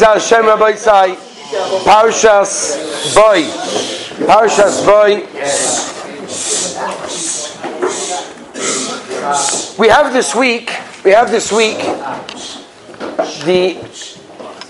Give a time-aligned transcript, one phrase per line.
[0.00, 1.14] Hashem Rabbi Sai,
[1.84, 3.42] Parshas Boy.
[4.26, 5.26] Parshas Boy.
[9.78, 10.70] We have this week,
[11.04, 11.78] we have this week
[13.44, 13.74] the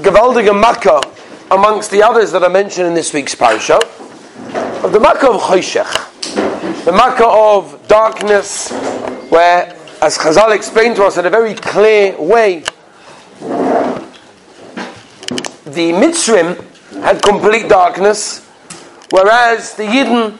[0.03, 1.01] Gewaldige Makkah
[1.51, 3.81] amongst the others that are mentioned in this week's Parsha
[4.85, 8.71] of the Makkah of Choshech, the Makkah of darkness,
[9.31, 12.65] where, as Chazal explained to us in a very clear way,
[15.75, 16.57] the Mitzrim
[17.03, 18.47] had complete darkness,
[19.11, 20.39] whereas the Yidden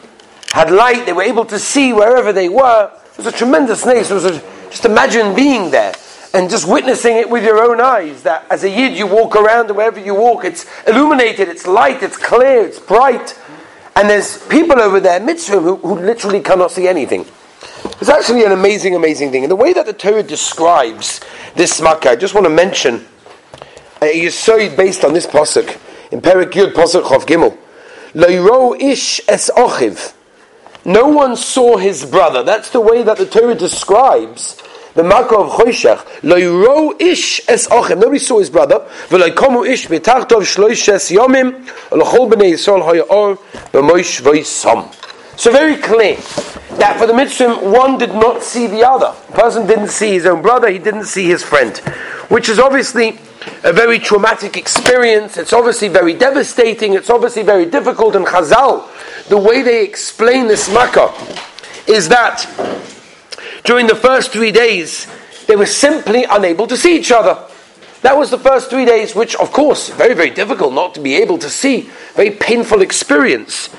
[0.53, 2.91] had light, they were able to see wherever they were.
[3.13, 4.11] It was a tremendous nace.
[4.11, 4.41] It was a,
[4.71, 5.95] just imagine being there
[6.33, 8.23] and just witnessing it with your own eyes.
[8.23, 12.03] That as a Yid, you walk around and wherever you walk, it's illuminated, it's light,
[12.03, 13.39] it's clear, it's bright.
[13.97, 17.27] And there's people over there, Mitzrim, who, who literally cannot see anything.
[18.01, 19.45] It's actually an amazing, amazing thing.
[19.45, 21.21] And the way that the Torah describes
[21.55, 23.07] this Makkah, I just want to mention
[24.03, 25.79] Uh, a Yisoid based on this Pasuk
[26.11, 27.57] in Perik Yud Pasuk Chav Gimel.
[28.15, 30.15] Leiro ish es ochiv.
[30.85, 32.43] No one saw his brother.
[32.43, 34.57] That's the way that the Torah describes
[34.95, 35.99] the Makkah of Choshech.
[36.23, 37.99] Leiro ish es ochiv.
[37.99, 38.87] Nobody saw his brother.
[39.09, 41.67] V'leikomu ish b'tachtov shloishes yomim.
[41.91, 43.37] L'chol b'nei Yisrael haya'or
[43.73, 45.10] b'moish v'yisam.
[45.41, 46.17] So very clear
[46.77, 49.15] that for the Mitzrim, one did not see the other.
[49.29, 51.79] The person didn't see his own brother, he didn't see his friend.
[52.29, 53.19] Which is obviously
[53.65, 55.39] a very traumatic experience.
[55.39, 56.93] It's obviously very devastating.
[56.93, 58.17] It's obviously very difficult.
[58.17, 58.87] And Chazal,
[59.31, 61.11] the way they explain this Makkah
[61.87, 62.45] is that
[63.65, 65.07] during the first three days,
[65.47, 67.43] they were simply unable to see each other.
[68.03, 71.15] That was the first three days, which, of course, very, very difficult not to be
[71.15, 71.89] able to see.
[72.13, 73.71] Very painful experience.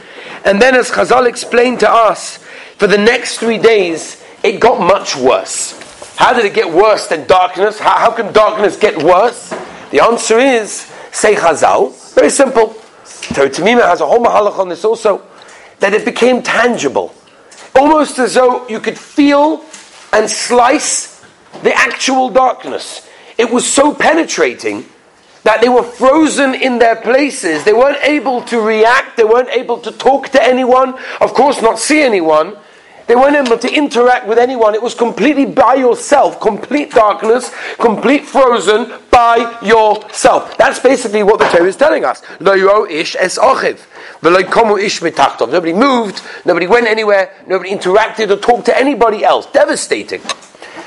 [0.46, 2.38] And then, as Chazal explained to us,
[2.78, 5.78] for the next three days, it got much worse.
[6.16, 7.80] How did it get worse than darkness?
[7.80, 9.54] How, how can darkness get worse?
[9.92, 12.76] The answer is, say Chazal, very simple.
[13.34, 13.50] Torah
[13.88, 15.22] has a whole mahalach on this also,
[15.80, 17.14] that it became tangible.
[17.76, 19.64] Almost as though you could feel
[20.12, 21.24] and slice
[21.64, 23.08] the actual darkness.
[23.38, 24.86] It was so penetrating
[25.44, 27.64] that they were frozen in their places.
[27.64, 29.18] They weren't able to react.
[29.18, 30.96] They weren't able to talk to anyone.
[31.20, 32.58] Of course, not see anyone.
[33.12, 34.74] They weren't able to interact with anyone.
[34.74, 40.58] It was completely by yourself, complete darkness, complete frozen by yourself.
[40.58, 42.22] That's basically what the Torah is telling us.
[42.90, 49.46] ish es Nobody moved, nobody went anywhere, nobody interacted or talked to anybody else.
[49.48, 50.22] Devastating.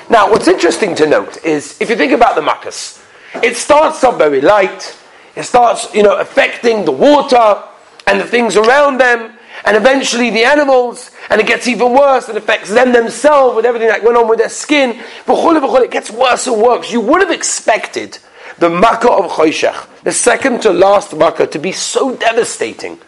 [0.09, 3.04] Now, what's interesting to note is if you think about the Makkahs,
[3.43, 4.99] it starts off very light,
[5.37, 7.63] it starts, you know, affecting the water
[8.07, 12.37] and the things around them, and eventually the animals, and it gets even worse, it
[12.37, 15.01] affects them themselves with everything that went on with their skin.
[15.27, 16.93] But it gets worse and worse.
[16.93, 18.19] You would have expected
[18.59, 22.99] the Makkah of Choshech, the second to last Makkah, to be so devastating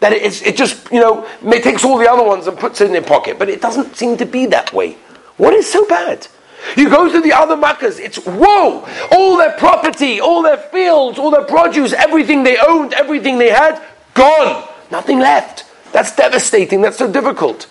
[0.00, 2.86] that it, it just, you know, it takes all the other ones and puts it
[2.86, 3.38] in their pocket.
[3.38, 4.92] But it doesn't seem to be that way.
[5.38, 6.28] What is so bad?
[6.76, 8.86] You go to the other Makkahs, it's whoa!
[9.12, 13.82] All their property, all their fields, all their produce, everything they owned, everything they had,
[14.14, 14.68] gone!
[14.90, 15.64] Nothing left.
[15.92, 16.80] That's devastating.
[16.80, 17.66] That's so difficult.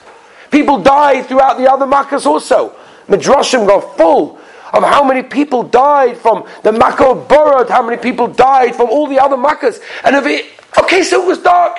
[0.51, 2.75] People die throughout the other Makkahs also.
[3.07, 4.39] Midrashim go full
[4.73, 9.07] of how many people died from the Makkah of how many people died from all
[9.07, 9.81] the other Makkahs.
[10.03, 11.77] And if it, okay, so it was dark.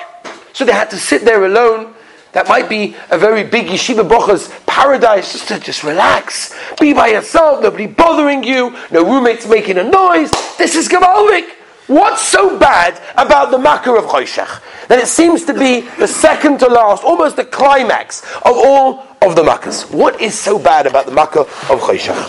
[0.53, 1.93] So they had to sit there alone.
[2.37, 6.53] That might be a very big yeshiva brocha's paradise, just to just relax.
[6.79, 10.29] Be by yourself, nobody bothering you, no roommates making a noise.
[10.55, 11.49] This is Gavalvik.
[11.87, 14.61] What's so bad about the Makkah of Choshech?
[14.87, 19.35] That it seems to be the second to last, almost the climax of all of
[19.35, 19.91] the Makkahs.
[19.91, 22.21] What is so bad about the Makkah of Choshech?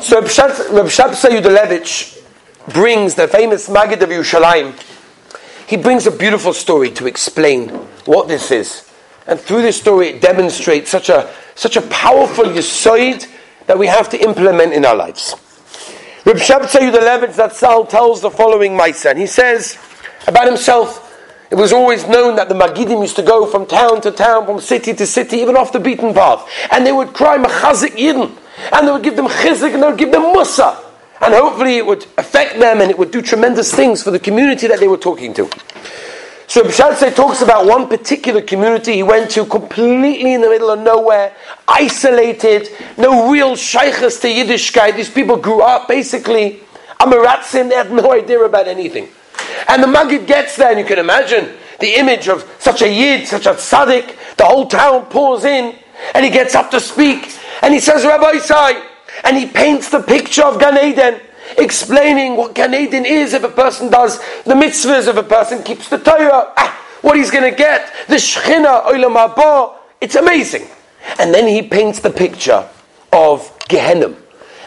[0.00, 2.22] So Reb Yudalevich
[2.72, 4.80] brings the famous Maggid of Yerushalayim.
[5.66, 8.88] He brings a beautiful story to explain what this is.
[9.26, 13.26] And through this story, it demonstrates such a, such a powerful yisoid
[13.66, 15.34] that we have to implement in our lives.
[16.24, 19.78] Reb Shabtai Yudalevitz Zatzal tells the following Maisa, and he says
[20.26, 21.08] about himself,
[21.50, 24.58] it was always known that the Magidim used to go from town to town, from
[24.58, 26.48] city to city, even off the beaten path.
[26.70, 28.38] And they would cry Machazik Yidden.
[28.72, 30.78] And they would give them chizik and they would give them musa.
[31.20, 34.66] And hopefully it would affect them and it would do tremendous things for the community
[34.66, 35.48] that they were talking to.
[36.52, 40.80] So B'Shalsei talks about one particular community he went to completely in the middle of
[40.80, 41.34] nowhere,
[41.66, 42.68] isolated,
[42.98, 44.94] no real shaykhs to Yiddishkeit.
[44.94, 46.60] These people grew up basically
[47.00, 49.08] Amaratzin, they had no idea about anything.
[49.66, 53.26] And the Maggid gets there, and you can imagine the image of such a Yid,
[53.26, 55.74] such a tzaddik, the whole town pours in,
[56.14, 58.78] and he gets up to speak, and he says, Rabbi Isai,
[59.24, 61.18] and he paints the picture of Gan Eden,
[61.58, 65.88] explaining what Gan Eden is if a person does the mitzvahs, if a person keeps
[65.88, 69.76] the Torah, ah, what he's going to get, the Shechina, Olam Haba.
[70.00, 70.66] It's amazing.
[71.18, 72.68] And then he paints the picture
[73.12, 74.14] of Gehenna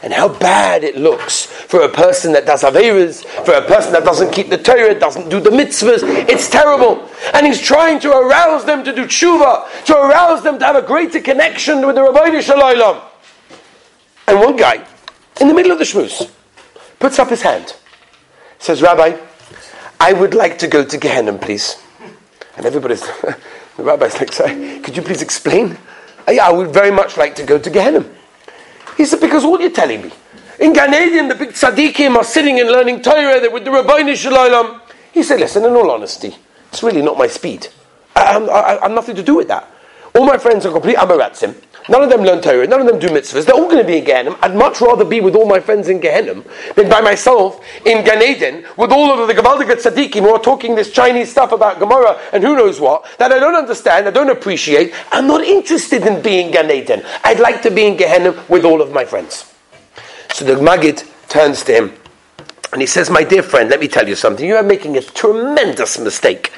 [0.04, 4.04] and how bad it looks for a person that does Averas, for a person that
[4.04, 6.04] doesn't keep the Torah, doesn't do the mitzvahs.
[6.30, 7.10] It's terrible.
[7.34, 10.84] And he's trying to arouse them to do tshuva, to arouse them to have a
[10.84, 13.02] greater connection with the Rabbi Shalom.
[14.28, 14.86] And one guy,
[15.42, 16.32] in the middle of the shmuz,
[17.06, 17.76] puts up his hand,
[18.58, 19.16] says, Rabbi,
[20.00, 21.80] I would like to go to Gehenna, please.
[22.58, 23.02] And everybody's,
[23.78, 25.78] the rabbi's like, sorry, could you please explain?
[26.28, 28.04] I would very much like to go to Gehenna.
[28.98, 30.12] He said, because what you're telling me,
[30.60, 34.82] in Gan Eden, the big tzaddikim are sitting and learning Torah with the Rabbeinu Shalom.
[35.12, 36.36] He said, listen, in all honesty,
[36.70, 37.68] it's really not my speed.
[38.16, 39.70] I, have nothing to do with that.
[40.16, 41.54] All my friends are complete Amaratzim.
[41.88, 42.66] None of them learn Torah.
[42.68, 43.46] None of them do mitzvahs.
[43.46, 44.38] They're all going to be in Gehenna.
[44.42, 46.42] I'd much rather be with all my friends in Gehenna
[46.76, 50.76] than by myself in Gan Eden with all of the Gavaldiga tzaddikim who are talking
[50.76, 54.30] this Chinese stuff about Gemara and who knows what that I don't understand, I don't
[54.30, 54.94] appreciate.
[55.12, 57.04] I'm not interested in being Gan Eden.
[57.24, 59.54] I'd like to be in Gehenna with all of my friends.
[60.34, 61.94] So the Maggid turns to him
[62.72, 64.46] and he says, My dear friend, let me tell you something.
[64.46, 66.52] You are making a tremendous mistake.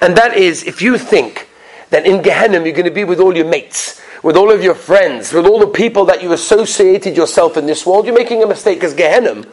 [0.00, 1.48] And that is if you think
[1.90, 4.74] that in Gehenna you're going to be with all your mates with all of your
[4.74, 8.46] friends, with all the people that you associated yourself in this world, you're making a
[8.46, 9.44] mistake because Gehenna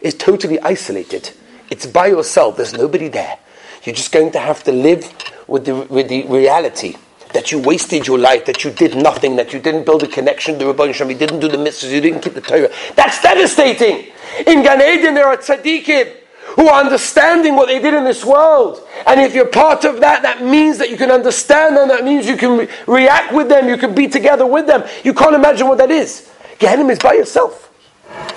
[0.00, 1.30] is totally isolated.
[1.70, 3.38] It's by yourself, there's nobody there.
[3.84, 5.10] You're just going to have to live
[5.48, 6.96] with the, with the reality
[7.32, 10.58] that you wasted your life, that you did nothing, that you didn't build a connection
[10.58, 12.70] to Rabban Shem, you didn't do the mitzvahs, you didn't keep the Torah.
[12.94, 14.12] That's devastating.
[14.46, 16.21] In Gan Eden, there are tzaddikim
[16.54, 18.86] who are understanding what they did in this world.
[19.06, 22.26] And if you're part of that, that means that you can understand them, that means
[22.26, 24.84] you can re- react with them, you can be together with them.
[25.04, 26.30] You can't imagine what that is.
[26.58, 27.70] Gehenna is by yourself.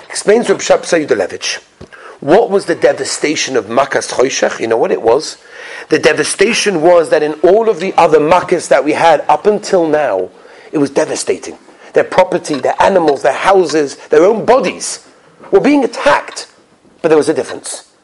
[0.08, 1.62] Explains Reb Shabsai Yudalevich.
[2.22, 4.60] What was the devastation of Makas Choshech?
[4.60, 5.38] You know what it was?
[5.90, 9.88] The devastation was that in all of the other Makas that we had up until
[9.88, 10.30] now,
[10.72, 11.58] it was devastating.
[11.94, 15.08] Their property, their animals, their houses, their own bodies
[15.52, 16.52] were being attacked.
[17.02, 17.95] But there was a difference.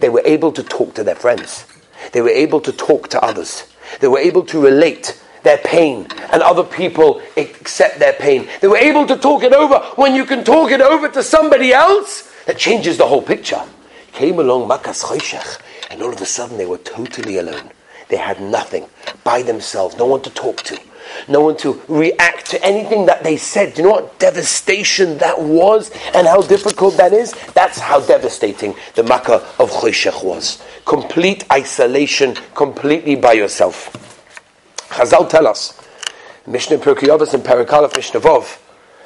[0.00, 1.66] They were able to talk to their friends.
[2.12, 3.66] They were able to talk to others.
[4.00, 8.48] They were able to relate their pain and other people accept their pain.
[8.60, 9.78] They were able to talk it over.
[9.96, 13.62] When you can talk it over to somebody else, that changes the whole picture.
[14.12, 15.60] Came along Makas Choshech,
[15.90, 17.70] and all of a sudden they were totally alone.
[18.08, 18.88] They had nothing
[19.22, 20.78] by themselves, no one to talk to
[21.28, 23.74] no one to react to anything that they said.
[23.74, 27.32] Do you know what devastation that was and how difficult that is?
[27.54, 30.62] That's how devastating the Makkah of Choshech was.
[30.84, 33.92] Complete isolation, completely by yourself.
[34.90, 35.78] Chazal tell us,
[36.46, 38.58] Mishnah Perkiyavas and Parakalaf Mishnah Vov,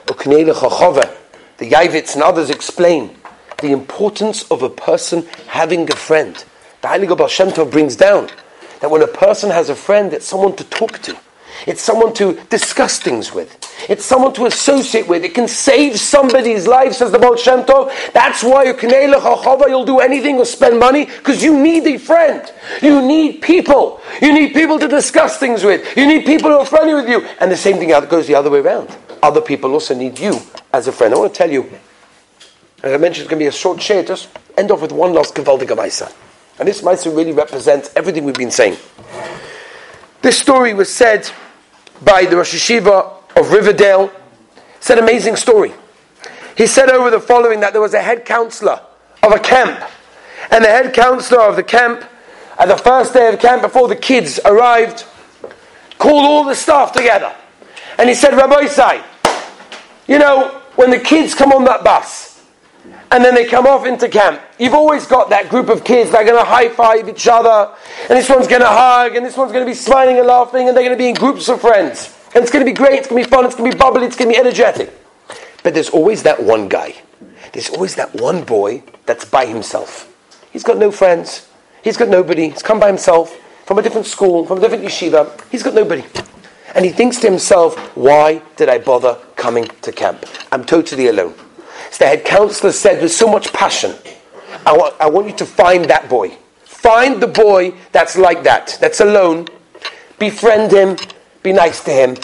[0.07, 3.17] the Yavitz and others explain
[3.61, 6.45] the importance of a person having a friend.
[6.81, 8.29] The Heilige Baal Shem Tov brings down
[8.81, 11.17] that when a person has a friend, it's someone to talk to.
[11.67, 13.59] It's someone to discuss things with.
[13.89, 15.25] It's someone to associate with.
[15.25, 17.93] It can save somebody's life, says the Baal Shem Tov.
[18.13, 22.53] That's why you'll do anything or spend money, because you need a friend.
[22.81, 24.01] You need people.
[24.21, 25.97] You need people to discuss things with.
[25.97, 27.27] You need people who are friendly with you.
[27.41, 28.89] And the same thing goes the other way around.
[29.23, 30.41] Other people also need you
[30.73, 31.15] as a friend.
[31.15, 31.71] I want to tell you,
[32.83, 34.03] as I mentioned, it's going to be a short share.
[34.03, 36.13] Just end off with one last Gavaldiga Maisa.
[36.59, 38.77] And this Maisa really represents everything we've been saying.
[40.21, 41.31] This story was said
[42.05, 44.13] by the Rosh Yeshiva of Riverdale.
[44.77, 45.73] It's an amazing story.
[46.57, 48.81] He said over the following that there was a head counselor
[49.23, 49.81] of a camp,
[50.51, 52.05] and the head counselor of the camp,
[52.59, 55.05] at the first day of camp before the kids arrived,
[55.99, 57.35] called all the staff together,
[57.99, 59.03] and he said, Rabbi Isai,
[60.09, 62.32] you know, when the kids come on that bus,
[63.13, 64.41] and then they come off into camp.
[64.59, 67.75] You've always got that group of kids that are going to high five each other,
[68.09, 70.67] and this one's going to hug, and this one's going to be smiling and laughing,
[70.67, 72.19] and they're going to be in groups of friends.
[72.35, 73.79] And it's going to be great, it's going to be fun, it's going to be
[73.79, 74.91] bubbly, it's going to be energetic.
[75.63, 76.95] But there's always that one guy.
[77.53, 80.09] There's always that one boy that's by himself.
[80.51, 81.49] He's got no friends,
[81.85, 85.39] he's got nobody, he's come by himself from a different school, from a different yeshiva.
[85.51, 86.05] He's got nobody.
[86.75, 90.25] And he thinks to himself, why did I bother coming to camp?
[90.51, 91.35] I'm totally alone.
[91.99, 93.95] The head counselor said with so much passion,
[94.67, 96.37] I want, I want you to find that boy.
[96.65, 99.47] Find the boy that's like that, that's alone.
[100.19, 100.97] Befriend him,
[101.43, 102.17] be nice to him,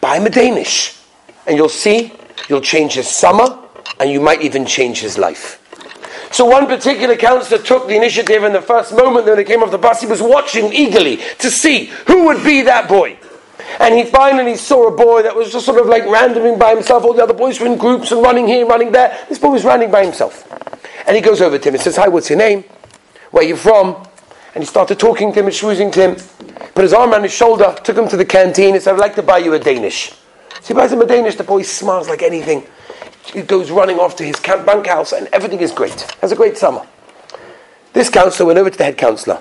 [0.00, 0.98] buy him a Danish.
[1.46, 2.12] And you'll see,
[2.48, 3.58] you'll change his summer,
[4.00, 5.62] and you might even change his life.
[6.32, 9.70] So one particular counselor took the initiative, in the first moment that he came off
[9.70, 13.18] the bus, he was watching eagerly to see who would be that boy.
[13.80, 17.04] And he finally saw a boy that was just sort of like randoming by himself.
[17.04, 19.18] All the other boys were in groups and running here, running there.
[19.28, 20.44] This boy was running by himself.
[21.06, 22.64] And he goes over to him and says, Hi, what's your name?
[23.30, 24.06] Where are you from?
[24.54, 26.14] And he started talking to him and schmoozing to him.
[26.74, 29.14] Put his arm around his shoulder, took him to the canteen, and said, I'd like
[29.16, 30.12] to buy you a Danish.
[30.62, 32.66] So he buys him a Danish, the boy smiles like anything.
[33.32, 36.00] He goes running off to his camp bunkhouse, and everything is great.
[36.22, 36.86] Has a great summer.
[37.92, 39.38] This counselor went over to the head counselor.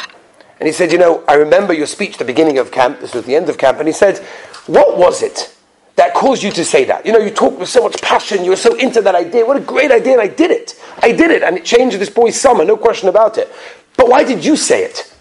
[0.60, 3.00] And he said, You know, I remember your speech at the beginning of camp.
[3.00, 3.80] This was the end of camp.
[3.80, 4.20] And he said,
[4.68, 5.56] What was it
[5.96, 7.06] that caused you to say that?
[7.06, 8.44] You know, you talked with so much passion.
[8.44, 9.46] You were so into that idea.
[9.46, 10.14] What a great idea.
[10.14, 10.82] And I did it.
[11.00, 11.44] I did it.
[11.44, 12.66] And it changed this boy's summer.
[12.66, 13.52] No question about it.
[13.98, 15.14] But why did you say it?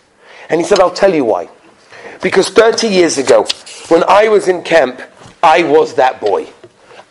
[0.49, 1.49] And he said, I'll tell you why.
[2.23, 3.47] Because 30 years ago,
[3.89, 5.01] when I was in camp,
[5.43, 6.49] I was that boy.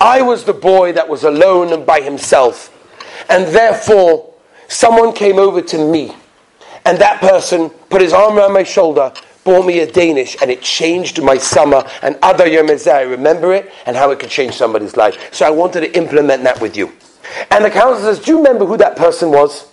[0.02, 2.70] I was the boy that was alone and by himself.
[3.30, 4.34] And therefore,
[4.68, 6.16] someone came over to me.
[6.86, 9.14] And that person put his arm around my shoulder,
[9.44, 11.88] bought me a Danish, and it changed my summer.
[12.02, 15.34] And other Yom I remember it and how it could change somebody's life.
[15.34, 16.92] So I wanted to implement that with you.
[17.50, 19.68] And the counselor says, Do you remember who that person was?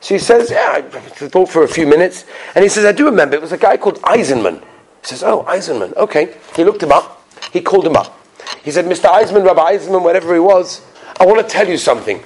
[0.00, 2.24] So he says, Yeah, I thought for a few minutes.
[2.54, 3.36] And he says, I do remember.
[3.36, 4.60] It was a guy called Eisenman.
[4.60, 5.94] He says, Oh, Eisenman.
[5.96, 6.36] Okay.
[6.54, 7.26] He looked him up.
[7.52, 8.18] He called him up.
[8.62, 9.10] He said, Mr.
[9.10, 10.82] Eisenman, Rabbi Eisenman, whatever he was,
[11.18, 12.22] I want to tell you something.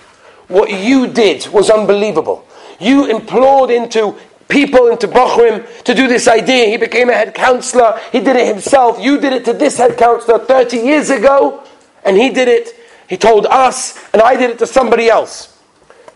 [0.49, 2.47] What you did was unbelievable.
[2.79, 4.17] You implored into
[4.49, 6.67] people, into Bochrim, to do this idea.
[6.67, 8.01] He became a head counselor.
[8.13, 8.99] He did it himself.
[9.01, 11.65] You did it to this head counselor 30 years ago,
[12.05, 12.75] and he did it.
[13.09, 15.59] He told us, and I did it to somebody else.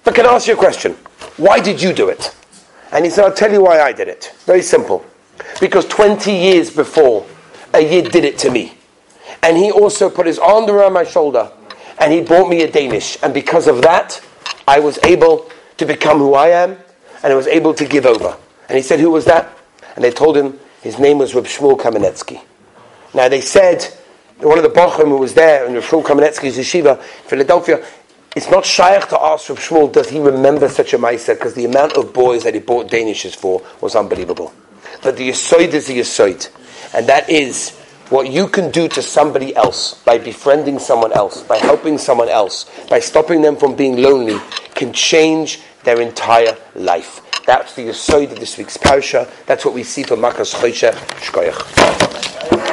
[0.04, 0.92] But can I ask you a question?
[1.36, 2.34] Why did you do it?
[2.92, 4.34] And he said, I'll tell you why I did it.
[4.44, 5.04] Very simple.
[5.60, 7.26] Because 20 years before,
[7.72, 8.74] a Yid did it to me.
[9.42, 11.50] And he also put his arm around my shoulder
[11.98, 13.16] and he bought me a Danish.
[13.22, 14.20] And because of that,
[14.68, 15.50] I was able
[15.82, 16.78] to become who I am
[17.22, 18.36] and I was able to give over.
[18.68, 19.50] And he said, Who was that?
[19.94, 22.40] And they told him his name was Reb Shmuel Kamenetsky.
[23.14, 23.84] Now they said,
[24.38, 27.84] one of the Bochum who was there in Reb Shmuel Kamenetsky's yeshiva in Philadelphia,
[28.34, 31.34] it's not shaykh to ask Reb Shmuel, does he remember such a Maisa?
[31.34, 34.52] Because the amount of boys that he bought Danishes for was unbelievable.
[35.02, 36.48] But the Yisoid is the Yisoid.
[36.94, 37.76] And that is
[38.08, 42.70] what you can do to somebody else by befriending someone else, by helping someone else,
[42.88, 44.38] by stopping them from being lonely,
[44.74, 47.20] can change their entire life.
[47.46, 49.28] That's the Yisoid of this week's Parsha.
[49.46, 52.52] That's what we see from Makas Choshe Shkoyach.